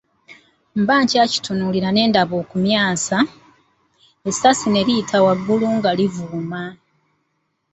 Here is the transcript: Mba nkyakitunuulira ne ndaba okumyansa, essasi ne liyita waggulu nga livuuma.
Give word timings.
Mba 0.79 0.95
nkyakitunuulira 1.01 1.89
ne 1.91 2.03
ndaba 2.09 2.35
okumyansa, 2.43 3.17
essasi 4.29 4.67
ne 4.69 4.81
liyita 4.87 5.17
waggulu 5.25 5.67
nga 5.77 5.89
livuuma. 5.97 6.63